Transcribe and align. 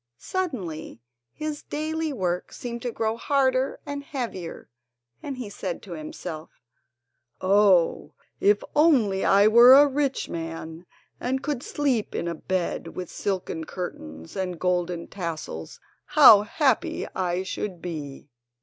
Suddenly 0.17 0.99
his 1.31 1.61
daily 1.61 2.11
work 2.11 2.51
seemed 2.51 2.81
to 2.81 2.91
grow 2.91 3.17
harder 3.17 3.79
and 3.85 4.03
heavier, 4.03 4.67
and 5.21 5.37
he 5.37 5.47
said 5.47 5.83
to 5.83 5.91
himself: 5.91 6.49
"Oh, 7.39 8.15
if 8.39 8.63
only 8.75 9.23
I 9.23 9.47
were 9.47 9.73
a 9.75 9.85
rich 9.85 10.27
man, 10.27 10.87
and 11.19 11.43
could 11.43 11.61
sleep 11.61 12.15
in 12.15 12.27
a 12.27 12.33
bed 12.33 12.95
with 12.95 13.11
silken 13.11 13.65
curtains 13.65 14.35
and 14.35 14.59
golden 14.59 15.05
tassels, 15.07 15.79
how 16.05 16.41
happy 16.41 17.05
I 17.13 17.43
should 17.43 17.79
be!" 17.79 18.31